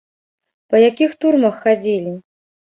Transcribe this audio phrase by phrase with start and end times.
[0.71, 2.17] Па якіх турмах хадзілі?